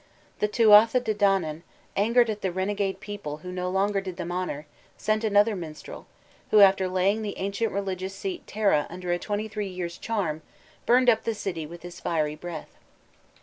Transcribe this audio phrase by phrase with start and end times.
[0.39, 1.61] The Tuatha De Danann,
[1.95, 4.65] angered at the renegade people who no longer did them honor,
[4.97, 6.07] sent another minstrel,
[6.49, 10.41] who after laying the ancient religious seat Tara under a twenty three years' charm,
[10.87, 12.79] burned up the city with his fiery breath.